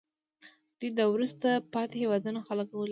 [0.79, 2.79] دوی د وروسته پاتې هېوادونو خلک غولوي